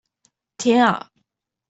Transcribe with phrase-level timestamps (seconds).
[0.57, 1.11] 天啊！